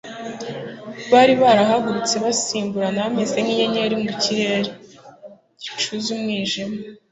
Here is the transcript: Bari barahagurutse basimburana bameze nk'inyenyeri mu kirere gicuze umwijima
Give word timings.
Bari 1.11 1.33
barahagurutse 1.41 2.15
basimburana 2.23 2.99
bameze 3.05 3.37
nk'inyenyeri 3.41 3.95
mu 4.03 4.09
kirere 4.21 4.69
gicuze 5.61 6.07
umwijima 6.15 6.75